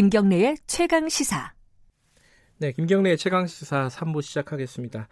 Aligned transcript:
김경래의 0.00 0.56
최강 0.66 1.10
시사. 1.10 1.52
네, 2.56 2.72
김경래의 2.72 3.18
최강 3.18 3.46
시사 3.46 3.88
3부 3.88 4.22
시작하겠습니다. 4.22 5.08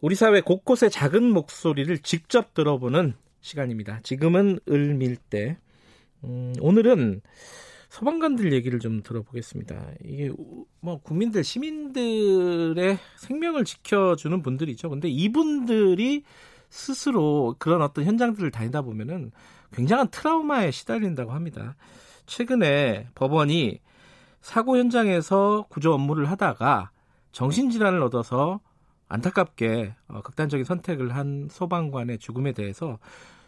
우리 0.00 0.14
사회 0.14 0.40
곳곳의 0.40 0.92
작은 0.92 1.24
목소리를 1.32 1.98
직접 1.98 2.54
들어보는 2.54 3.14
시간입니다. 3.40 3.98
지금은 4.04 4.60
을밀대. 4.70 5.58
음, 6.22 6.52
오늘은 6.60 7.20
소방관들 7.88 8.52
얘기를 8.52 8.78
좀 8.78 9.02
들어보겠습니다. 9.02 9.90
이게 10.04 10.30
뭐 10.78 11.00
국민들 11.00 11.42
시민들의 11.42 12.98
생명을 13.16 13.64
지켜주는 13.64 14.40
분들이죠. 14.40 14.88
근데 14.88 15.08
이분들이 15.08 16.22
스스로 16.70 17.56
그런 17.58 17.82
어떤 17.82 18.04
현장들을 18.04 18.52
다니다 18.52 18.82
보면은 18.82 19.32
굉장한 19.74 20.10
트라우마에 20.12 20.70
시달린다고 20.70 21.32
합니다. 21.32 21.74
최근에 22.26 23.08
법원이 23.16 23.80
사고 24.42 24.76
현장에서 24.76 25.66
구조 25.68 25.94
업무를 25.94 26.30
하다가 26.30 26.90
정신질환을 27.30 28.02
얻어서 28.02 28.60
안타깝게 29.08 29.94
어, 30.08 30.20
극단적인 30.22 30.64
선택을 30.64 31.14
한 31.14 31.48
소방관의 31.50 32.18
죽음에 32.18 32.52
대해서 32.52 32.98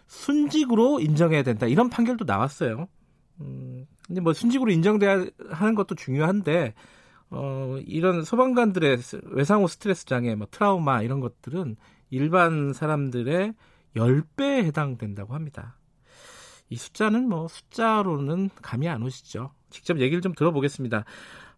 순직으로 0.06 1.00
인정해야 1.00 1.42
된다 1.42 1.66
이런 1.66 1.90
판결도 1.90 2.24
나왔어요. 2.24 2.88
음, 3.40 3.86
근데 4.06 4.20
뭐 4.20 4.32
순직으로 4.32 4.70
인정돼야 4.70 5.26
하는 5.50 5.74
것도 5.74 5.96
중요한데 5.96 6.74
어, 7.30 7.78
이런 7.86 8.22
소방관들의 8.22 8.98
외상후 9.24 9.66
스트레스 9.66 10.04
장애, 10.06 10.34
뭐 10.36 10.46
트라우마 10.51 11.02
이런 11.02 11.18
것들은 11.20 11.76
일반 12.10 12.73
사람들의 12.73 13.54
10배에 13.96 14.64
해당된다고 14.64 15.34
합니다. 15.34 15.76
이 16.68 16.76
숫자는 16.76 17.29
뭐 17.29 17.48
숫자로는 17.48 18.51
감이 18.62 18.88
안 18.88 19.02
오시죠. 19.02 19.51
직접 19.74 19.98
얘기를 20.00 20.20
좀 20.22 20.32
들어보겠습니다. 20.34 21.04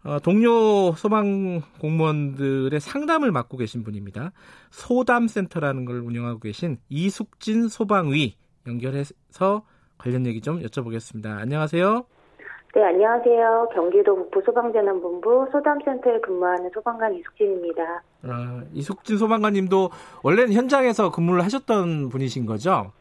어, 0.04 0.18
동료 0.20 0.92
소방 0.92 1.60
공무원들의 1.80 2.80
상담을 2.80 3.30
맡고 3.30 3.58
계신 3.58 3.84
분입니다. 3.84 4.32
소담센터라는 4.70 5.84
걸 5.84 5.98
운영하고 6.00 6.40
계신 6.40 6.78
이숙진 6.88 7.68
소방위 7.68 8.36
연결해서 8.66 9.64
관련 9.98 10.26
얘기 10.26 10.40
좀 10.40 10.60
여쭤보겠습니다. 10.62 11.38
안녕하세요. 11.38 12.06
네, 12.74 12.82
안녕하세요. 12.84 13.68
경기도 13.74 14.14
북부 14.16 14.42
소방재난본부 14.44 15.48
소담센터에 15.52 16.20
근무하는 16.20 16.70
소방관 16.72 17.14
이숙진입니다. 17.14 18.02
아, 18.22 18.62
이숙진 18.72 19.18
소방관님도 19.18 19.90
원래는 20.22 20.52
현장에서 20.52 21.10
근무를 21.10 21.42
하셨던 21.44 22.08
분이신 22.10 22.46
거죠? 22.46 22.92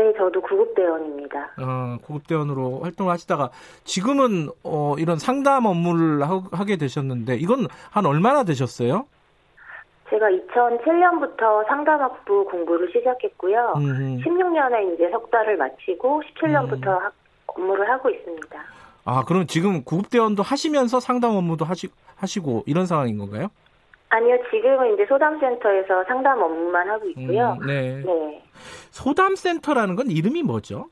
네, 0.00 0.14
저도 0.16 0.40
구급대원입니다. 0.40 1.38
어, 1.60 1.98
구급대원으로 2.02 2.80
활동을 2.80 3.12
하시다가 3.12 3.50
지금은 3.84 4.48
어, 4.64 4.94
이런 4.98 5.18
상담 5.18 5.66
업무를 5.66 6.22
하, 6.26 6.64
게 6.64 6.76
되셨는데 6.76 7.36
이건 7.36 7.66
한 7.90 8.06
얼마나 8.06 8.42
되셨어요? 8.42 9.06
제가 10.08 10.26
2007년부터 10.26 11.66
상담학부 11.68 12.46
공부를 12.46 12.90
시작했고요. 12.92 13.74
음 13.76 14.18
16년에 14.24 14.94
이제 14.94 15.10
석 15.10 15.30
달을 15.30 15.58
마치고 15.58 16.22
17년부터 16.22 16.86
음. 16.86 17.10
업무를 17.46 17.90
하고 17.90 18.08
있습니다. 18.08 18.58
아, 19.04 19.24
그럼 19.26 19.46
지금 19.46 19.84
구급대원도 19.84 20.42
하시면서 20.42 20.98
상담 20.98 21.32
업무도 21.32 21.64
하시, 21.66 21.88
하시고 22.16 22.64
이런 22.66 22.86
상황인 22.86 23.18
건가요? 23.18 23.48
아니요, 24.10 24.36
지금은 24.50 24.94
이제 24.94 25.06
소담센터에서 25.06 26.04
상담 26.04 26.42
업무만 26.42 26.88
하고 26.88 27.08
있고요. 27.10 27.56
음, 27.60 27.66
네. 27.66 28.02
네. 28.04 28.42
소담센터라는 28.90 29.94
건 29.94 30.10
이름이 30.10 30.42
뭐죠? 30.42 30.88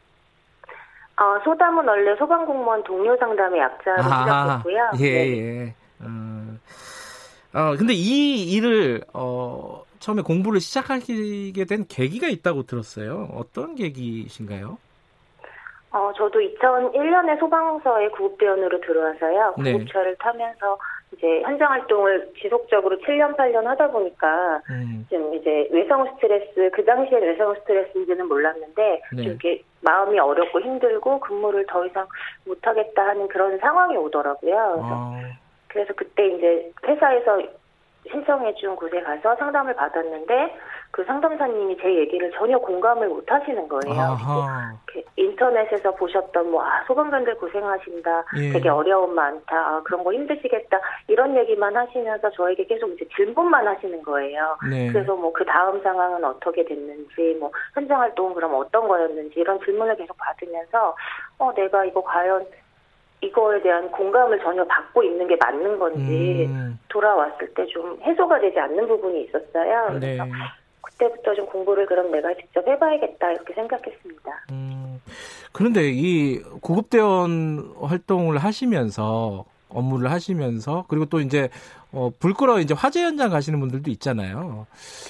어, 1.17 1.39
소담은 1.45 1.87
원래 1.87 2.17
소방공무원 2.17 2.85
동료 2.85 3.17
상담의 3.17 3.61
약자로 3.61 4.03
아, 4.03 4.63
시작했고요. 4.63 4.91
예, 5.01 5.11
네. 5.11 5.39
예. 5.39 5.75
어, 6.01 6.59
어, 7.55 7.77
근데 7.77 7.93
이 7.93 8.53
일을, 8.53 9.03
어, 9.13 9.83
처음에 9.99 10.23
공부를 10.23 10.61
시작하게 10.61 11.65
된 11.69 11.87
계기가 11.89 12.29
있다고 12.29 12.63
들었어요. 12.63 13.31
어떤 13.35 13.75
계기신가요? 13.75 14.79
어, 15.91 16.13
저도 16.17 16.39
2001년에 16.39 17.41
소방서에 17.41 18.11
구급대원으로 18.11 18.81
들어와서요. 18.81 19.55
네. 19.59 19.73
구급차를 19.73 20.13
네. 20.13 20.17
타면서 20.21 20.79
이제 21.13 21.41
현장 21.43 21.71
활동을 21.71 22.31
지속적으로 22.41 22.99
7년, 22.99 23.37
8년 23.37 23.65
하다 23.65 23.91
보니까 23.91 24.61
음. 24.71 25.07
좀 25.11 25.35
이제 25.35 25.69
외상 25.71 26.05
스트레스, 26.15 26.71
그 26.73 26.85
당시에 26.85 27.19
외상 27.19 27.55
스트레스인지는 27.55 28.29
몰랐는데 28.29 29.01
네. 29.13 29.23
좀 29.23 29.31
이렇게 29.31 29.63
마음이 29.81 30.19
어렵고 30.19 30.61
힘들고 30.61 31.21
근무를 31.21 31.65
더 31.67 31.87
이상 31.87 32.07
못하겠다 32.47 33.07
하는 33.07 33.29
그런 33.29 33.59
상황이 33.59 33.97
오더라고요. 33.97 34.55
그래서, 34.75 34.89
아. 34.91 35.21
그래서 35.69 35.93
그때 35.95 36.27
이제 36.27 36.73
회사에서 36.87 37.41
신청해준 38.11 38.77
곳에 38.77 39.01
가서 39.01 39.37
상담을 39.37 39.75
받았는데 39.75 40.55
그 40.91 41.05
상담사님이 41.05 41.77
제 41.81 41.95
얘기를 41.95 42.31
전혀 42.33 42.59
공감을 42.59 43.09
못 43.09 43.31
하시는 43.31 43.69
거예요. 43.69 44.17
인터넷에서 45.17 45.95
보셨던 45.95 46.51
뭐, 46.51 46.65
아, 46.65 46.83
소방관들 46.87 47.37
고생하신다. 47.37 48.25
예. 48.39 48.53
되게 48.53 48.69
어려움 48.69 49.15
많다. 49.15 49.57
아, 49.57 49.83
그런 49.85 50.03
거 50.03 50.13
힘드시겠다. 50.13 50.81
이런 51.07 51.37
얘기만 51.37 51.77
하시면서 51.77 52.31
저에게 52.31 52.65
계속 52.65 52.89
이제 52.95 53.07
질문만 53.15 53.67
하시는 53.69 54.03
거예요. 54.03 54.57
네. 54.71 54.91
그래서 54.93 55.15
뭐 55.15 55.29
그 55.33 55.45
다음 55.45 55.81
상황은 55.83 56.25
어떻게 56.25 56.65
됐는지, 56.65 57.37
뭐 57.39 57.53
현장 57.75 58.01
활동은 58.01 58.35
그럼 58.35 58.55
어떤 58.55 58.89
거였는지 58.89 59.39
이런 59.39 59.61
질문을 59.65 59.95
계속 59.97 60.17
받으면서, 60.17 60.97
어, 61.39 61.53
내가 61.55 61.85
이거 61.85 62.03
과연 62.03 62.45
이거에 63.21 63.61
대한 63.63 63.89
공감을 63.93 64.41
전혀 64.41 64.65
받고 64.65 65.03
있는 65.03 65.27
게 65.29 65.37
맞는 65.37 65.79
건지 65.79 66.47
음. 66.49 66.79
돌아왔을 66.89 67.53
때 67.55 67.67
좀 67.67 67.99
해소가 68.03 68.41
되지 68.41 68.59
않는 68.59 68.89
부분이 68.89 69.25
있었어요. 69.25 69.87
그래서 70.01 70.25
네. 70.25 70.31
그때부터 70.89 71.35
좀 71.35 71.47
공부를 71.47 71.87
그럼 71.87 72.11
내가 72.11 72.35
직접 72.35 72.67
해봐야겠다 72.67 73.33
이렇게 73.33 73.55
생각했습니다. 73.55 74.47
음. 74.51 75.01
그런데 75.53 75.91
이 75.91 76.41
구급대원 76.61 77.75
활동을 77.81 78.39
하시면서 78.39 79.45
업무를 79.69 80.11
하시면서 80.11 80.85
그리고 80.89 81.07
또 81.07 81.21
이제 81.21 81.49
어, 81.93 82.11
불 82.19 82.35
끌어 82.35 82.61
이제 82.61 82.75
화재 82.75 83.03
현장 83.03 83.31
가시는 83.31 83.61
분들도 83.61 83.91
있잖아요. 83.93 84.67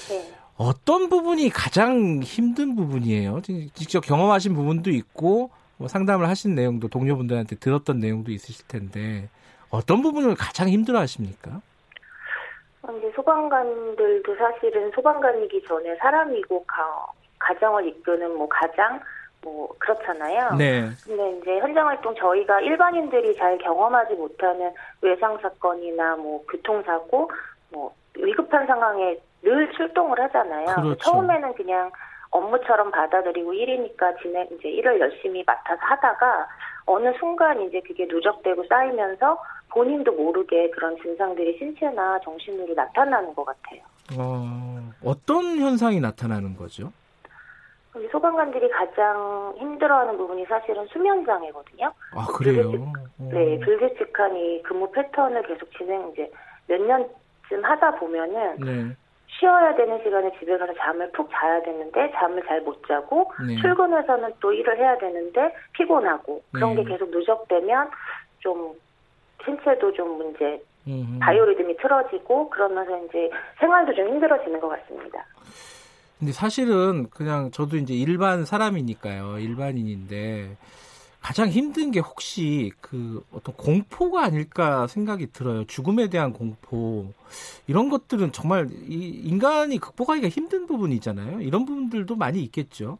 네. 0.08 0.32
어떤 0.56 1.08
부분이 1.08 1.50
가장 1.50 2.20
힘든 2.22 2.74
부분이에요? 2.74 3.40
직접 3.74 4.00
경험하신 4.00 4.54
부분도 4.54 4.90
있고 4.90 5.50
뭐 5.76 5.86
상담을 5.86 6.28
하신 6.28 6.54
내용도 6.56 6.88
동료분들한테 6.88 7.56
들었던 7.56 8.00
내용도 8.00 8.32
있으실 8.32 8.66
텐데 8.66 9.28
어떤 9.70 10.02
부분을 10.02 10.34
가장 10.34 10.68
힘들어 10.68 10.98
하십니까? 10.98 11.60
이제 12.96 13.10
소방관들도 13.14 14.36
사실은 14.36 14.90
소방관이기 14.92 15.62
전에 15.64 15.96
사람이고 15.96 16.64
가, 16.66 17.06
가정을 17.38 17.86
이끄는 17.86 18.36
뭐 18.36 18.48
가장 18.48 19.00
뭐 19.42 19.68
그렇잖아요. 19.78 20.56
네. 20.56 20.88
근데 21.04 21.38
이제 21.38 21.58
현장 21.58 21.86
활동 21.86 22.14
저희가 22.14 22.60
일반인들이 22.60 23.36
잘 23.36 23.56
경험하지 23.58 24.14
못하는 24.14 24.72
외상 25.00 25.38
사건이나 25.38 26.16
뭐 26.16 26.44
교통사고 26.50 27.30
뭐 27.70 27.94
위급한 28.16 28.66
상황에 28.66 29.18
늘 29.42 29.70
출동을 29.72 30.18
하잖아요. 30.20 30.66
그렇죠. 30.66 30.96
처음에는 30.98 31.54
그냥 31.54 31.90
업무처럼 32.30 32.90
받아들이고 32.90 33.54
일이니까 33.54 34.16
진행 34.16 34.46
이제 34.52 34.68
일을 34.68 35.00
열심히 35.00 35.42
맡아서 35.46 35.80
하다가 35.80 36.48
어느 36.86 37.12
순간 37.18 37.60
이제 37.62 37.80
그게 37.86 38.06
누적되고 38.06 38.64
쌓이면서 38.68 39.40
본인도 39.70 40.12
모르게 40.12 40.70
그런 40.70 40.96
증상들이 41.02 41.58
신체나 41.58 42.20
정신으로 42.20 42.74
나타나는 42.74 43.34
것 43.34 43.44
같아요. 43.44 43.80
어, 44.18 44.90
어떤 45.04 45.58
현상이 45.58 46.00
나타나는 46.00 46.56
거죠? 46.56 46.92
소방관들이 48.12 48.68
가장 48.70 49.54
힘들어하는 49.58 50.16
부분이 50.16 50.44
사실은 50.46 50.86
수면 50.86 51.24
장애거든요. 51.26 51.92
아 52.12 52.26
그래요? 52.26 52.70
불규칙, 52.70 52.84
네, 53.30 53.58
불규칙한 53.60 54.36
이 54.36 54.62
근무 54.62 54.90
패턴을 54.92 55.42
계속 55.42 55.70
진행 55.76 56.08
이제 56.12 56.30
몇 56.68 56.80
년쯤 56.80 57.64
하다 57.64 57.96
보면은 57.96 58.56
네. 58.60 58.96
쉬어야 59.26 59.74
되는 59.74 60.00
시간에 60.02 60.30
집에 60.38 60.56
가서 60.56 60.72
잠을 60.74 61.10
푹 61.12 61.28
자야 61.32 61.62
되는데 61.62 62.12
잠을 62.12 62.42
잘 62.46 62.60
못 62.60 62.80
자고 62.86 63.32
네. 63.46 63.56
출근해서는 63.60 64.32
또 64.40 64.52
일을 64.52 64.78
해야 64.78 64.96
되는데 64.98 65.52
피곤하고 65.72 66.42
그런 66.52 66.74
네. 66.76 66.82
게 66.84 66.90
계속 66.90 67.10
누적되면 67.10 67.90
좀 68.40 68.74
신체도 69.44 69.92
좀 69.92 70.18
문제 70.18 70.62
음흠. 70.86 71.18
바이오리듬이 71.20 71.76
틀어지고 71.76 72.50
그러면서 72.50 73.04
이제 73.04 73.30
생활도 73.60 73.94
좀 73.94 74.08
힘들어지는 74.08 74.60
것 74.60 74.68
같습니다. 74.68 75.24
근데 76.18 76.32
사실은 76.32 77.08
그냥 77.10 77.50
저도 77.50 77.76
이제 77.76 77.94
일반 77.94 78.44
사람이니까요. 78.44 79.38
일반인인데 79.38 80.56
가장 81.20 81.48
힘든 81.48 81.90
게 81.90 82.00
혹시 82.00 82.72
그 82.80 83.22
어떤 83.32 83.54
공포가 83.56 84.24
아닐까 84.24 84.86
생각이 84.86 85.32
들어요. 85.32 85.64
죽음에 85.64 86.08
대한 86.08 86.32
공포. 86.32 87.12
이런 87.66 87.88
것들은 87.88 88.32
정말 88.32 88.68
이 88.88 89.22
인간이 89.24 89.78
극복하기가 89.78 90.28
힘든 90.28 90.66
부분이잖아요. 90.66 91.40
이런 91.42 91.66
부분들도 91.66 92.16
많이 92.16 92.42
있겠죠. 92.42 92.98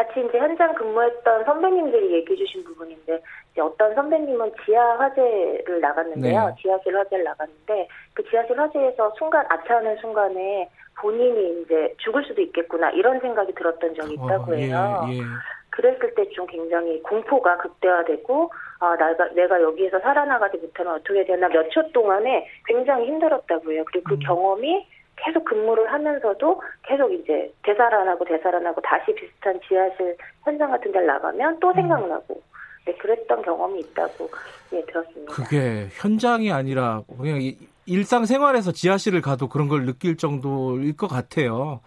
어, 0.00 0.02
어, 0.02 0.04
같이 0.04 0.20
이제 0.26 0.38
현장 0.38 0.74
근무했던 0.74 1.44
선배님들이 1.44 2.12
얘기해 2.14 2.36
주신 2.36 2.64
부분인데, 2.64 3.20
이제 3.52 3.60
어떤 3.60 3.94
선배님은 3.94 4.52
지하 4.64 4.96
화재를 4.98 5.80
나갔는데요. 5.80 6.46
네. 6.46 6.62
지하실 6.62 6.96
화재를 6.96 7.24
나갔는데, 7.24 7.88
그 8.14 8.24
지하실 8.30 8.58
화재에서 8.58 9.12
순간, 9.18 9.44
아차하는 9.48 9.96
순간에 9.96 10.68
본인이 11.00 11.62
이제 11.62 11.94
죽을 11.98 12.24
수도 12.24 12.40
있겠구나, 12.42 12.90
이런 12.90 13.20
생각이 13.20 13.52
들었던 13.54 13.94
적이 13.94 14.16
어, 14.18 14.24
있다고 14.26 14.54
해요. 14.54 15.06
예, 15.08 15.18
예. 15.18 15.22
그랬을 15.70 16.14
때 16.14 16.28
좀 16.30 16.46
굉장히 16.46 17.00
공포가 17.02 17.56
극대화되고, 17.58 18.50
아, 18.80 18.96
내가, 18.96 19.28
내가 19.34 19.62
여기에서 19.62 20.00
살아나가지 20.00 20.56
못하면 20.58 20.94
어떻게 20.94 21.24
되나 21.24 21.48
몇 21.48 21.68
초 21.70 21.92
동안에 21.92 22.46
굉장히 22.66 23.06
힘들었다고 23.06 23.72
해요. 23.72 23.84
그리고 23.86 24.04
그 24.08 24.14
음. 24.14 24.18
경험이 24.20 24.86
계속 25.24 25.44
근무를 25.44 25.92
하면서도 25.92 26.62
계속 26.82 27.12
이제 27.12 27.52
되살아나고 27.62 28.24
되살아나고 28.24 28.80
다시 28.80 29.14
비슷한 29.14 29.60
지하실 29.66 30.16
현장 30.44 30.70
같은 30.70 30.92
데를 30.92 31.06
나가면 31.06 31.60
또 31.60 31.68
음. 31.68 31.74
생각나고 31.74 32.42
네, 32.86 32.94
그랬던 32.94 33.42
경험이 33.42 33.80
있다고 33.80 34.30
예, 34.72 34.84
들었습니다. 34.86 35.32
그게 35.32 35.88
현장이 35.92 36.50
아니라 36.50 37.02
그냥 37.18 37.40
일상생활에서 37.86 38.72
지하실을 38.72 39.20
가도 39.20 39.48
그런 39.48 39.68
걸 39.68 39.84
느낄 39.84 40.16
정도일 40.16 40.96
것 40.96 41.08
같아요. 41.08 41.80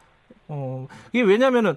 어, 0.48 0.88
이게 1.12 1.24
왜냐면은 1.24 1.76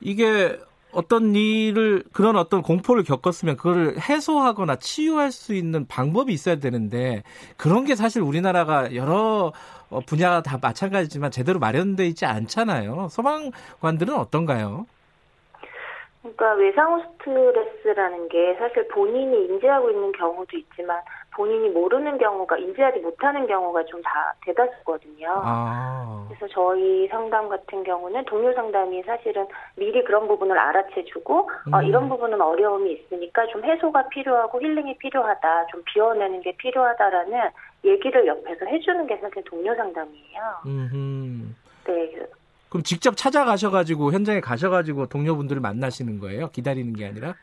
이게 0.00 0.58
어떤 0.96 1.34
일을 1.34 2.02
그런 2.12 2.36
어떤 2.36 2.62
공포를 2.62 3.04
겪었으면 3.04 3.56
그걸 3.58 3.96
해소하거나 3.98 4.76
치유할 4.76 5.30
수 5.30 5.54
있는 5.54 5.86
방법이 5.86 6.32
있어야 6.32 6.56
되는데 6.56 7.22
그런 7.58 7.84
게 7.84 7.94
사실 7.94 8.22
우리나라가 8.22 8.94
여러 8.94 9.52
어, 9.90 10.00
분야 10.00 10.40
다 10.40 10.58
마찬가지지만 10.60 11.30
제대로 11.30 11.58
마련돼 11.58 12.06
있지 12.06 12.24
않잖아요. 12.24 13.08
소방관들은 13.10 14.14
어떤가요? 14.14 14.86
그러니까 16.22 16.54
외상후 16.54 17.02
스트레스라는 17.18 18.28
게 18.28 18.56
사실 18.58 18.88
본인이 18.88 19.46
인지하고 19.46 19.90
있는 19.90 20.10
경우도 20.12 20.56
있지만 20.56 21.00
본인이 21.34 21.68
모르는 21.68 22.16
경우가 22.18 22.56
인지하지 22.56 23.00
못하는 23.00 23.46
경우가 23.46 23.84
좀 23.84 24.00
다 24.02 24.32
대다수거든요. 24.44 25.28
아. 25.44 26.26
그래서 26.28 26.46
저희 26.52 27.08
상담 27.08 27.48
같은 27.48 27.82
경우는 27.82 28.24
동료 28.26 28.52
상담이 28.54 29.02
사실은 29.02 29.46
미리 29.74 30.02
그런 30.04 30.28
부분을 30.28 30.56
알아채주고 30.58 31.50
음. 31.68 31.74
어, 31.74 31.82
이런 31.82 32.08
부분은 32.08 32.40
어려움이 32.40 32.92
있으니까 32.92 33.46
좀 33.48 33.64
해소가 33.64 34.08
필요하고 34.08 34.60
힐링이 34.60 34.98
필요하다, 34.98 35.66
좀 35.66 35.82
비워내는 35.92 36.40
게 36.42 36.54
필요하다라는 36.56 37.50
얘기를 37.84 38.26
옆에서 38.26 38.64
해주는 38.66 39.06
게 39.06 39.16
사실 39.18 39.42
동료 39.44 39.74
상담이에요. 39.74 40.40
음흠. 40.66 41.54
네. 41.86 42.26
그럼 42.68 42.82
직접 42.82 43.16
찾아가셔가지고 43.16 44.12
현장에 44.12 44.40
가셔가지고 44.40 45.06
동료분들을 45.06 45.60
만나시는 45.62 46.18
거예요? 46.18 46.48
기다리는 46.48 46.92
게 46.94 47.06
아니라? 47.06 47.34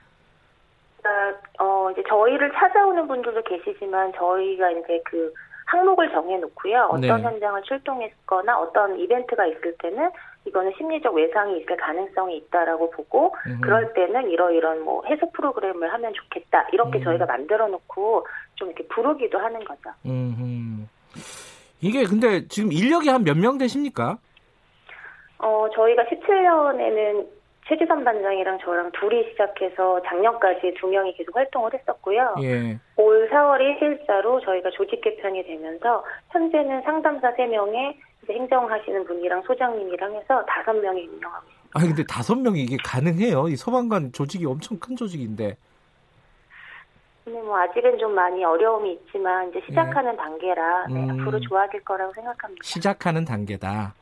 저희를 2.14 2.52
찾아오는 2.54 3.08
분들도 3.08 3.42
계시지만 3.44 4.14
저희가 4.14 4.70
이제 4.72 5.02
그 5.06 5.34
항목을 5.66 6.12
정해놓고요. 6.12 6.90
어떤 6.92 7.02
네. 7.02 7.08
현장을 7.10 7.62
출동했거나 7.64 8.60
어떤 8.60 9.00
이벤트가 9.00 9.48
있을 9.48 9.76
때는 9.82 10.12
이거는 10.46 10.74
심리적 10.78 11.16
외상이 11.16 11.58
있을 11.60 11.76
가능성이 11.78 12.38
있다라고 12.38 12.92
보고 12.92 13.34
음흠. 13.48 13.62
그럴 13.62 13.94
때는 13.94 14.30
이러이런 14.30 14.84
뭐 14.84 15.04
해소 15.06 15.32
프로그램을 15.32 15.92
하면 15.94 16.14
좋겠다 16.14 16.68
이렇게 16.72 17.00
음. 17.00 17.04
저희가 17.04 17.26
만들어놓고 17.26 18.28
좀 18.56 18.68
이렇게 18.70 18.86
부르기도 18.88 19.40
하는 19.40 19.64
거죠. 19.64 19.90
음흠. 20.06 20.84
이게 21.82 22.04
근데 22.04 22.48
지금 22.48 22.72
인력이 22.72 23.10
한 23.10 23.24
몇 23.24 23.36
명 23.38 23.58
되십니까? 23.58 24.18
어 25.40 25.68
저희가 25.74 26.04
17년에는 26.04 27.26
최지선 27.68 28.04
반장이랑 28.04 28.60
저랑 28.60 28.92
둘이 28.92 29.24
시작해서 29.32 30.02
작년까지 30.06 30.74
두 30.80 30.88
명이 30.88 31.14
계속 31.16 31.36
활동을 31.36 31.74
했었고요. 31.74 32.36
예. 32.42 32.78
올 32.98 33.30
4월 33.30 33.60
1일자로 33.60 34.44
저희가 34.44 34.70
조직 34.72 35.00
개편이 35.02 35.44
되면서 35.44 36.04
현재는 36.32 36.82
상담사 36.82 37.34
3명에 37.36 37.96
행정하시는 38.30 39.06
분이랑 39.06 39.44
소장님이랑 39.44 40.14
해서 40.16 40.46
5명이 40.46 41.10
운영하고 41.14 41.46
있습니다. 41.48 41.70
아 41.74 41.80
근데 41.80 42.04
5명이 42.04 42.58
이게 42.58 42.78
가능해요? 42.84 43.48
이 43.48 43.56
소방관 43.56 44.12
조직이 44.12 44.46
엄청 44.46 44.78
큰 44.80 44.96
조직인데. 44.96 45.56
근데 47.24 47.42
뭐 47.42 47.58
아직은 47.58 47.98
좀 47.98 48.14
많이 48.14 48.44
어려움이 48.44 48.92
있지만 48.94 49.50
이제 49.50 49.62
시작하는 49.66 50.12
네. 50.12 50.18
단계라 50.18 50.88
네, 50.88 50.96
음, 50.96 51.22
앞으로 51.22 51.40
좋아질 51.40 51.82
거라고 51.86 52.14
생각합니다. 52.14 52.62
시작하는 52.62 53.24
단계다. 53.24 53.96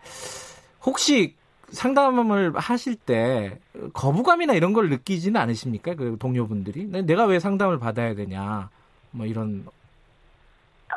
혹시 0.84 1.36
상담을 1.72 2.54
하실 2.56 2.96
때 2.96 3.58
거부감이나 3.94 4.54
이런 4.54 4.74
걸 4.74 4.90
느끼지는 4.90 5.40
않으십니까? 5.40 5.96
그 5.96 6.18
동료분들이 6.20 6.86
내가 7.06 7.26
왜 7.26 7.40
상담을 7.40 7.80
받아야 7.80 8.14
되냐 8.14 8.70
뭐 9.12 9.26
이런 9.26 9.66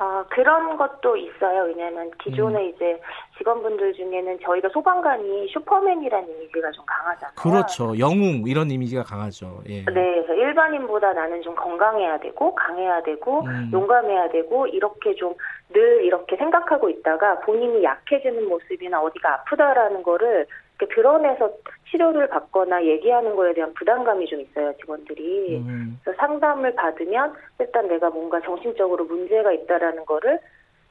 어, 0.01 0.25
그런 0.29 0.77
것도 0.77 1.17
있어요. 1.17 1.67
왜냐하면 1.67 2.11
기존에 2.21 2.65
음. 2.65 2.69
이제 2.75 3.01
직원분들 3.39 3.95
중에는 3.95 4.41
저희가 4.41 4.69
소방관이 4.71 5.49
슈퍼맨이라는 5.53 6.29
이미지가 6.29 6.73
좀 6.73 6.85
강하잖아요. 6.85 7.35
그렇죠. 7.37 7.97
영웅 8.01 8.43
이런 8.49 8.73
이미지가 8.73 9.05
강하죠. 9.05 9.63
예. 9.69 9.85
네, 9.85 9.85
그래서 9.85 10.35
일반인보다 10.35 11.13
나는 11.13 11.41
좀 11.43 11.55
건강해야 11.55 12.19
되고 12.19 12.53
강해야 12.57 13.05
되고 13.05 13.43
음. 13.45 13.71
용감해야 13.73 14.31
되고 14.31 14.67
이렇게 14.67 15.15
좀 15.15 15.37
늘 15.75 16.05
이렇게 16.05 16.37
생각하고 16.37 16.89
있다가 16.89 17.41
본인이 17.41 17.83
약해지는 17.83 18.49
모습이나 18.49 19.03
어디가 19.03 19.35
아프다라는 19.35 20.03
거를 20.03 20.47
드러내서 20.79 21.51
치료를 21.91 22.29
받거나 22.29 22.85
얘기하는 22.85 23.37
거에 23.37 23.55
대한 23.55 23.73
부담감이 23.75 24.27
좀 24.27 24.41
있어요 24.41 24.73
직원들이. 24.79 25.59
음. 25.59 26.01
그래서 26.03 26.17
상담을 26.19 26.75
받으면 26.75 27.35
일단 27.61 27.89
내가 27.89 28.11
뭔가 28.11 28.41
정신적으로 28.41 29.05
문제가 29.05 29.53
있다라는 29.53 30.05
거를 30.05 30.39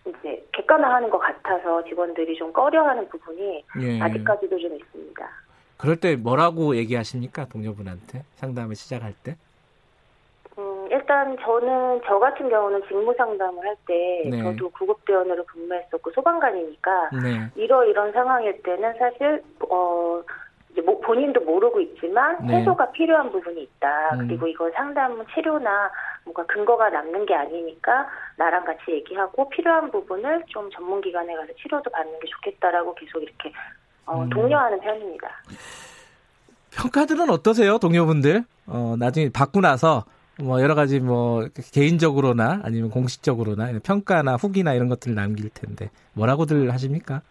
이제 0.06 0.46
객관화하는 0.54 1.10
것 1.10 1.20
같아서 1.20 1.84
직원들이 1.86 2.36
좀 2.36 2.52
꺼려하는 2.52 3.08
부분이 3.10 3.64
예. 3.82 4.02
아직까지도 4.02 4.58
좀 4.58 4.76
있습니다. 4.76 5.30
그럴 5.78 5.98
때 5.98 6.16
뭐라고 6.16 6.76
얘기하십니까 6.76 7.46
동료분한테 7.46 8.24
상담을 8.36 8.76
시작할 8.76 9.14
때? 9.24 9.36
일단 10.94 11.36
저는 11.42 12.02
저 12.06 12.20
같은 12.20 12.50
경우는 12.50 12.84
직무 12.88 13.16
상담을 13.18 13.66
할때 13.66 14.30
네. 14.30 14.44
저도 14.44 14.70
구급대원으로 14.70 15.44
근무했었고 15.46 16.12
소방관이니까 16.12 17.10
네. 17.24 17.50
이러 17.56 17.84
이런 17.84 18.12
상황일 18.12 18.62
때는 18.62 18.94
사실 19.00 19.42
어 19.72 20.22
이제 20.72 20.82
뭐 20.82 21.00
본인도 21.00 21.42
모르고 21.42 21.80
있지만 21.82 22.46
네. 22.46 22.58
해소가 22.58 22.92
필요한 22.92 23.32
부분이 23.32 23.64
있다. 23.64 24.16
음. 24.18 24.28
그리고 24.28 24.46
이거 24.46 24.70
상담 24.76 25.26
치료나 25.34 25.90
뭔가 26.26 26.46
근거가 26.46 26.92
남는 26.92 27.26
게 27.26 27.34
아니니까 27.34 28.08
나랑 28.38 28.64
같이 28.64 28.92
얘기하고 28.92 29.50
필요한 29.50 29.90
부분을 29.90 30.44
좀 30.48 30.70
전문기관에 30.70 31.36
가서 31.36 31.54
치료도 31.60 31.90
받는 31.90 32.20
게 32.20 32.28
좋겠다라고 32.28 32.94
계속 32.94 33.24
이렇게 33.24 33.52
어, 34.06 34.22
음. 34.22 34.30
독려하는 34.30 34.80
편입니다. 34.80 35.28
평가들은 36.72 37.32
어떠세요, 37.32 37.80
동료분들? 37.80 38.44
어, 38.68 38.96
나중에 39.00 39.30
받고 39.34 39.62
나서 39.62 40.06
뭐 40.40 40.62
여러 40.62 40.74
가지 40.74 41.00
뭐 41.00 41.46
개인적으로나 41.74 42.62
아니면 42.64 42.90
공식적으로나 42.90 43.68
평가나 43.84 44.36
후기나 44.36 44.74
이런 44.74 44.90
것들을 44.90 45.16
남길 45.16 45.50
텐데 45.50 45.90
뭐라고들 46.14 46.72
하십니까? 46.74 47.22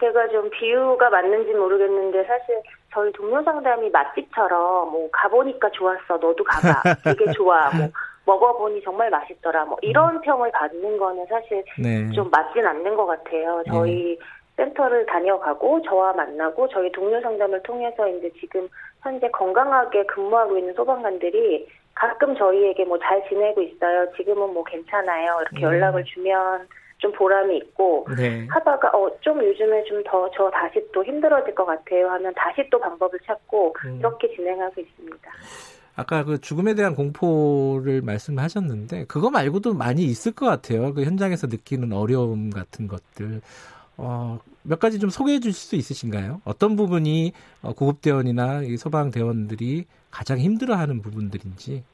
제가 0.00 0.28
좀 0.28 0.50
비유가 0.50 1.10
맞는지 1.10 1.52
모르겠는데 1.52 2.24
사실 2.24 2.60
저희 2.92 3.12
동료 3.12 3.42
상담이 3.42 3.90
맛집처럼 3.90 4.90
뭐 4.90 5.08
가보니까 5.12 5.70
좋았어 5.70 6.16
너도 6.16 6.42
가봐 6.42 6.82
되게 7.04 7.30
좋아 7.32 7.70
뭐 7.76 7.90
먹어보니 8.24 8.82
정말 8.82 9.10
맛있더라 9.10 9.64
뭐 9.66 9.76
이런 9.82 10.16
음. 10.16 10.20
평을 10.22 10.50
받는 10.52 10.98
거는 10.98 11.26
사실 11.26 11.64
네. 11.78 12.10
좀 12.12 12.30
맞진 12.30 12.64
않는 12.64 12.96
것 12.96 13.06
같아요 13.06 13.62
저희 13.68 14.16
네. 14.18 14.24
센터를 14.62 15.06
다녀가고 15.06 15.82
저와 15.82 16.12
만나고 16.12 16.68
저희 16.68 16.90
동료 16.92 17.20
상담을 17.20 17.62
통해서 17.62 18.06
이제 18.08 18.30
지금 18.38 18.68
현재 19.02 19.28
건강하게 19.30 20.06
근무하고 20.06 20.56
있는 20.58 20.72
소방관들이 20.74 21.66
가끔 21.94 22.34
저희에게 22.36 22.84
뭐 22.84 22.98
잘 22.98 23.22
지내고 23.28 23.60
있어요. 23.62 24.06
지금은 24.16 24.54
뭐 24.54 24.62
괜찮아요. 24.64 25.38
이렇게 25.42 25.56
음. 25.58 25.62
연락을 25.62 26.04
주면 26.04 26.66
좀 26.98 27.10
보람이 27.12 27.56
있고 27.58 28.06
네. 28.16 28.46
하다가 28.48 28.90
어 28.94 29.10
좀 29.20 29.42
요즘에 29.44 29.82
좀 29.84 30.02
더 30.04 30.30
저 30.34 30.48
다시 30.50 30.80
또 30.92 31.04
힘들어질 31.04 31.54
것 31.54 31.64
같아요 31.66 32.08
하면 32.10 32.32
다시 32.34 32.62
또 32.70 32.78
방법을 32.78 33.18
찾고 33.26 33.74
음. 33.86 33.96
이렇게 33.98 34.32
진행하고 34.34 34.80
있습니다. 34.80 35.30
아까 35.96 36.24
그 36.24 36.40
죽음에 36.40 36.74
대한 36.74 36.94
공포를 36.94 38.00
말씀하셨는데 38.02 39.04
그거 39.08 39.28
말고도 39.30 39.74
많이 39.74 40.02
있을 40.04 40.32
것 40.32 40.46
같아요. 40.46 40.94
그 40.94 41.04
현장에서 41.04 41.48
느끼는 41.48 41.92
어려움 41.92 42.48
같은 42.50 42.86
것들. 42.88 43.42
어, 43.96 44.38
몇 44.62 44.78
가지 44.78 44.98
좀 44.98 45.10
소개해 45.10 45.40
주실 45.40 45.54
수 45.54 45.76
있으신가요? 45.76 46.40
어떤 46.44 46.76
부분이 46.76 47.32
어, 47.62 47.72
구급대원이나 47.72 48.62
소방대원들이 48.78 49.86
가장 50.10 50.38
힘들어하는 50.38 51.02
부분들인지? 51.02 51.84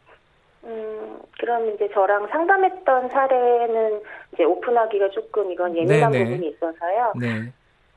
음, 0.64 1.18
그럼 1.38 1.74
이제 1.74 1.88
저랑 1.92 2.28
상담했던 2.28 3.08
사례는 3.08 4.00
이제 4.34 4.44
오픈하기가 4.44 5.10
조금 5.10 5.50
이건 5.50 5.76
예민한 5.76 6.10
네네. 6.12 6.24
부분이 6.24 6.48
있어서요. 6.50 7.12
네. 7.18 7.52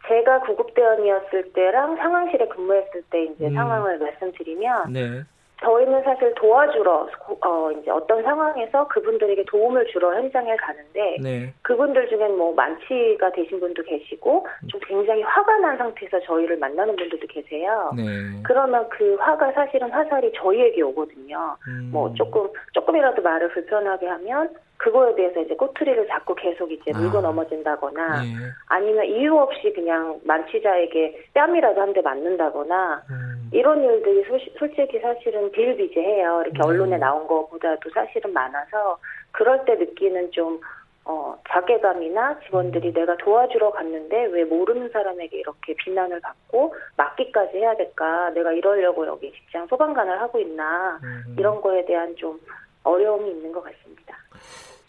제가 0.07 0.41
구급대원이었을 0.41 1.53
때랑 1.53 1.95
상황실에 1.97 2.47
근무했을 2.47 3.03
때 3.09 3.25
이제 3.25 3.47
음. 3.47 3.53
상황을 3.53 3.99
말씀드리면 3.99 4.93
네. 4.93 5.23
저희는 5.61 6.03
사실 6.03 6.33
도와주러 6.35 7.07
어 7.45 7.71
이제 7.71 7.91
어떤 7.91 8.23
상황에서 8.23 8.87
그분들에게 8.87 9.45
도움을 9.45 9.85
주러 9.87 10.13
현장에 10.15 10.55
가는데 10.55 11.17
네. 11.21 11.53
그분들 11.61 12.09
중엔 12.09 12.35
뭐 12.35 12.53
만취가 12.53 13.31
되신 13.31 13.59
분도 13.59 13.83
계시고 13.83 14.47
좀 14.67 14.79
굉장히 14.87 15.21
화가 15.21 15.57
난 15.59 15.77
상태에서 15.77 16.19
저희를 16.21 16.57
만나는 16.57 16.95
분들도 16.95 17.27
계세요. 17.27 17.91
네. 17.95 18.03
그러면 18.43 18.89
그 18.89 19.15
화가 19.15 19.51
사실은 19.51 19.91
화살이 19.91 20.31
저희에게 20.35 20.81
오거든요. 20.81 21.55
음. 21.67 21.89
뭐 21.91 22.11
조금 22.15 22.47
조금이라도 22.73 23.21
말을 23.21 23.49
불편하게 23.49 24.07
하면 24.07 24.49
그거에 24.81 25.13
대해서 25.13 25.39
이제 25.41 25.55
꼬투리를 25.55 26.07
잡고 26.07 26.33
계속 26.33 26.71
이제 26.71 26.91
물고 26.91 27.19
아. 27.19 27.21
넘어진다거나 27.21 28.25
예. 28.25 28.29
아니면 28.67 29.05
이유 29.05 29.37
없이 29.37 29.71
그냥 29.73 30.19
만취자에게 30.23 31.27
뺨이라도 31.35 31.79
한 31.79 31.91
대 31.93 32.01
맞는다거나 32.01 33.03
음. 33.11 33.49
이런 33.53 33.83
일들이 33.83 34.23
소, 34.23 34.39
솔직히 34.57 34.97
사실은 34.99 35.51
비일비재해요. 35.51 36.41
이렇게 36.45 36.57
음. 36.63 36.65
언론에 36.65 36.97
나온 36.97 37.27
것보다도 37.27 37.89
사실은 37.93 38.33
많아서 38.33 38.97
그럴 39.31 39.63
때 39.65 39.75
느끼는 39.75 40.31
좀 40.31 40.59
어, 41.05 41.37
자괴감이나 41.49 42.39
직원들이 42.45 42.87
음. 42.89 42.93
내가 42.93 43.17
도와주러 43.17 43.71
갔는데 43.71 44.25
왜 44.31 44.45
모르는 44.45 44.89
사람에게 44.89 45.37
이렇게 45.37 45.75
비난을 45.75 46.21
받고 46.21 46.73
맞기까지 46.97 47.57
해야 47.57 47.75
될까? 47.75 48.31
내가 48.31 48.51
이러려고 48.53 49.05
여기 49.05 49.31
직장 49.33 49.67
소방관을 49.67 50.19
하고 50.21 50.39
있나? 50.39 50.99
음. 51.03 51.35
이런 51.37 51.61
거에 51.61 51.85
대한 51.85 52.15
좀 52.15 52.39
어려움이 52.83 53.29
있는 53.29 53.51
것 53.51 53.63
같습니다. 53.63 54.15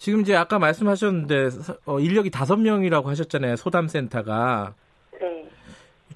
지금 0.03 0.23
이제 0.23 0.35
아까 0.35 0.59
말씀하셨는데 0.59 1.51
어, 1.87 2.01
인력이 2.01 2.33
다섯 2.33 2.57
명이라고 2.57 3.09
하셨잖아요. 3.09 3.55
소담센터가. 3.55 4.75
네. 5.21 5.47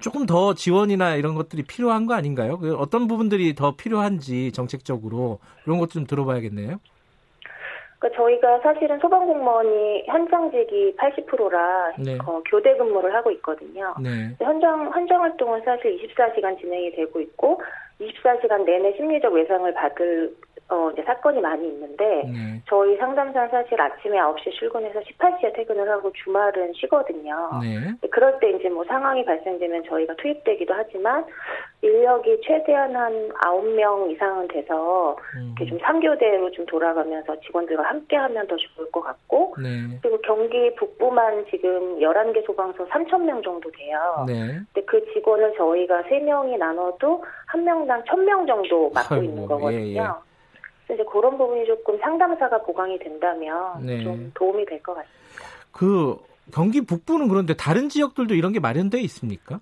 조금 0.01 0.25
더 0.25 0.53
지원이나 0.53 1.15
이런 1.15 1.35
것들이 1.35 1.63
필요한 1.63 2.05
거 2.05 2.13
아닌가요? 2.13 2.57
그 2.59 2.75
어떤 2.75 3.07
부분들이 3.07 3.55
더 3.55 3.77
필요한지 3.77 4.51
정책적으로 4.51 5.39
이런 5.65 5.79
것 5.79 5.87
좀 5.87 6.05
들어봐야겠네요. 6.05 6.81
그러니까 7.99 8.21
저희가 8.21 8.59
사실은 8.59 8.99
소방공무원이 8.99 10.03
현장직이 10.07 10.93
80%라 10.97 11.93
네. 11.97 12.17
어, 12.25 12.41
교대 12.51 12.75
근무를 12.75 13.15
하고 13.15 13.31
있거든요. 13.31 13.95
네. 14.03 14.35
현장 14.39 14.91
현장 14.93 15.21
활동은 15.23 15.61
사실 15.63 15.97
24시간 16.05 16.59
진행이 16.59 16.91
되고 16.91 17.21
있고 17.21 17.61
24시간 18.01 18.65
내내 18.65 18.97
심리적 18.97 19.33
외상을 19.33 19.73
받을 19.73 20.35
어, 20.69 20.89
이제 20.91 21.01
사건이 21.03 21.39
많이 21.39 21.65
있는데, 21.69 22.23
네. 22.25 22.61
저희 22.67 22.97
상담사는 22.97 23.49
사실 23.49 23.79
아침에 23.79 24.17
9시에 24.17 24.51
출근해서 24.51 24.99
18시에 24.99 25.55
퇴근을 25.55 25.89
하고 25.89 26.11
주말은 26.11 26.73
쉬거든요. 26.73 27.51
네. 27.61 28.07
그럴 28.09 28.37
때 28.39 28.51
이제 28.51 28.67
뭐 28.67 28.83
상황이 28.83 29.23
발생되면 29.23 29.85
저희가 29.85 30.15
투입되기도 30.15 30.73
하지만, 30.73 31.25
인력이 31.81 32.41
최대한 32.43 32.93
한 32.93 33.29
9명 33.29 34.11
이상은 34.11 34.47
돼서, 34.49 35.15
음. 35.35 35.55
이렇게 35.57 35.69
좀 35.69 35.77
3교대로 35.79 36.51
좀 36.51 36.65
돌아가면서 36.65 37.39
직원들과 37.39 37.83
함께 37.83 38.17
하면 38.17 38.45
더 38.47 38.57
좋을 38.57 38.91
것 38.91 39.01
같고, 39.01 39.55
네. 39.61 39.97
그리고 40.01 40.17
경기 40.21 40.75
북부만 40.75 41.45
지금 41.49 41.97
11개 41.99 42.45
소방서 42.45 42.85
3,000명 42.87 43.41
정도 43.41 43.71
돼요. 43.71 44.25
네. 44.27 44.59
근데 44.73 44.85
그 44.85 45.13
직원을 45.13 45.53
저희가 45.55 46.01
3명이 46.03 46.57
나눠도 46.57 47.23
한 47.45 47.63
명당 47.63 48.03
1,000명 48.03 48.45
정도 48.45 48.89
맡고 48.93 49.15
아이고, 49.15 49.25
있는 49.25 49.45
거거든요. 49.45 49.79
예, 49.79 49.93
예. 49.95 50.26
이제 50.93 51.03
그런 51.03 51.37
부분이 51.37 51.65
조금 51.65 51.97
상담사가 51.99 52.59
보강이 52.59 52.97
된다면 52.99 53.85
네. 53.85 54.03
좀 54.03 54.31
도움이 54.35 54.65
될 54.65 54.81
것 54.81 54.93
같습니다. 54.95 55.17
그 55.71 56.17
경기 56.53 56.81
북부는 56.81 57.27
그런데 57.27 57.53
다른 57.55 57.89
지역들도 57.89 58.33
이런 58.33 58.53
게 58.53 58.59
마련돼 58.59 58.99
있습니까? 59.01 59.59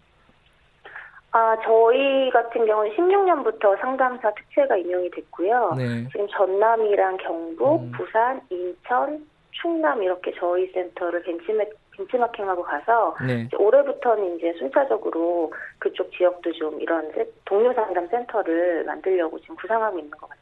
아, 1.31 1.57
저희 1.65 2.29
같은 2.31 2.65
경우는 2.65 2.91
16년부터 2.95 3.77
상담사 3.81 4.31
특채가 4.35 4.77
임용이 4.77 5.09
됐고요. 5.11 5.73
네. 5.77 6.07
지금 6.11 6.27
전남이랑 6.29 7.17
경북, 7.17 7.81
음. 7.81 7.91
부산, 7.91 8.39
인천, 8.49 9.25
충남 9.51 10.01
이렇게 10.01 10.31
저희 10.39 10.67
센터를 10.71 11.23
벤치맥 11.23 11.73
벤치마킹하고 11.97 12.61
가서 12.63 13.15
네. 13.25 13.49
올해부터는 13.57 14.35
이제 14.37 14.53
순차적으로 14.59 15.51
그쪽 15.79 16.11
지역도 16.11 16.51
좀 16.53 16.79
이런 16.81 17.09
동료 17.45 17.73
상담 17.73 18.07
센터를 18.09 18.83
만들려고 18.85 19.39
지금 19.39 19.55
구상하고 19.55 19.97
있는 19.97 20.11
것 20.11 20.29
같습니다. 20.29 20.34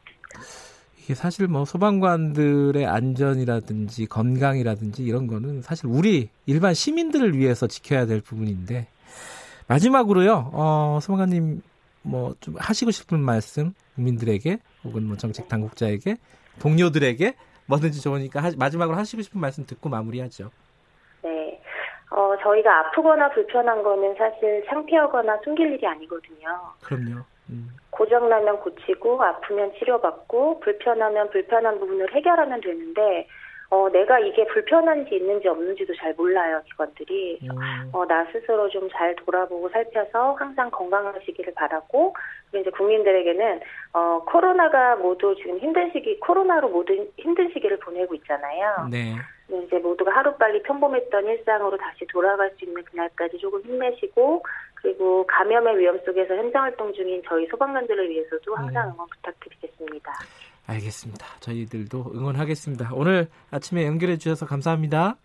이게 1.04 1.14
사실 1.14 1.46
뭐 1.48 1.64
소방관들의 1.66 2.86
안전이라든지 2.86 4.06
건강이라든지 4.06 5.04
이런 5.04 5.26
거는 5.26 5.60
사실 5.60 5.86
우리 5.86 6.30
일반 6.46 6.72
시민들을 6.72 7.36
위해서 7.36 7.66
지켜야 7.66 8.06
될 8.06 8.22
부분인데 8.22 8.86
마지막으로요, 9.68 10.50
어, 10.52 10.98
소방관님 11.02 11.62
뭐 12.02 12.34
좀 12.40 12.54
하시고 12.58 12.90
싶은 12.90 13.20
말씀 13.20 13.74
국민들에게 13.94 14.58
혹은 14.84 15.06
뭐 15.06 15.16
정책 15.16 15.48
당국자에게 15.48 16.16
동료들에게 16.60 17.34
뭐든지 17.66 18.02
좋으니까 18.02 18.42
하, 18.42 18.50
마지막으로 18.56 18.96
하시고 18.96 19.22
싶은 19.22 19.40
말씀 19.40 19.64
듣고 19.64 19.88
마무리하죠. 19.88 20.50
네. 21.22 21.60
어, 22.10 22.34
저희가 22.42 22.80
아프거나 22.80 23.30
불편한 23.30 23.82
거는 23.82 24.14
사실 24.16 24.64
창피하거나 24.68 25.38
숨길 25.44 25.72
일이 25.72 25.86
아니거든요. 25.86 26.48
그럼요. 26.82 27.22
음. 28.04 28.06
고장나면 28.06 28.60
고치고 28.60 29.22
아프면 29.22 29.72
치료받고 29.78 30.60
불편하면 30.60 31.30
불편한 31.30 31.78
부분을 31.80 32.14
해결하면 32.14 32.60
되는데 32.60 33.26
어, 33.70 33.88
내가 33.90 34.20
이게 34.20 34.46
불편한지 34.46 35.16
있는지 35.16 35.48
없는지도 35.48 35.94
잘 35.96 36.14
몰라요, 36.14 36.60
직원들이. 36.68 37.40
음. 37.42 37.90
어, 37.92 38.06
나 38.06 38.24
스스로 38.30 38.68
좀 38.68 38.88
잘 38.92 39.16
돌아보고 39.16 39.68
살펴서 39.70 40.34
항상 40.34 40.70
건강하시기를 40.70 41.54
바라고, 41.54 42.14
그리고 42.50 42.60
이제 42.62 42.70
국민들에게는, 42.70 43.60
어, 43.94 44.22
코로나가 44.26 44.94
모두 44.96 45.34
지금 45.36 45.58
힘든 45.58 45.90
시기, 45.92 46.20
코로나로 46.20 46.68
모두 46.68 47.08
힘든 47.16 47.48
시기를 47.48 47.78
보내고 47.78 48.14
있잖아요. 48.16 48.86
네. 48.90 49.16
이제 49.48 49.78
모두가 49.78 50.12
하루빨리 50.12 50.62
평범했던 50.62 51.26
일상으로 51.26 51.76
다시 51.76 52.06
돌아갈 52.06 52.50
수 52.58 52.64
있는 52.64 52.84
그날까지 52.84 53.38
조금 53.38 53.60
힘내시고, 53.62 54.44
그리고 54.84 55.26
감염의 55.26 55.78
위험 55.78 55.98
속에서 56.04 56.34
현장 56.34 56.62
활동 56.62 56.92
중인 56.92 57.22
저희 57.26 57.46
소방관들을 57.46 58.10
위해서도 58.10 58.54
항상 58.54 58.88
음. 58.88 58.92
응원 58.92 59.08
부탁드리겠습니다. 59.08 60.12
알겠습니다. 60.66 61.26
저희들도 61.40 62.12
응원하겠습니다. 62.14 62.90
오늘 62.92 63.28
아침에 63.50 63.86
연결해 63.86 64.18
주셔서 64.18 64.44
감사합니다. 64.44 65.16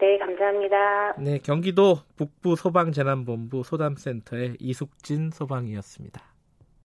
네, 0.00 0.18
감사합니다. 0.18 1.16
네, 1.18 1.38
경기도 1.38 1.96
북부 2.16 2.56
소방재난본부 2.56 3.62
소담센터의 3.62 4.56
이숙진 4.58 5.30
소방이었습니다. 5.30 6.22